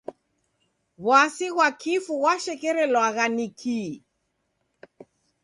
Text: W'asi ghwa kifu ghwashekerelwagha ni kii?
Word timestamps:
W'asi 1.05 1.47
ghwa 1.53 1.67
kifu 1.81 2.13
ghwashekerelwagha 2.21 3.25
ni 3.35 3.47
kii? 3.59 3.93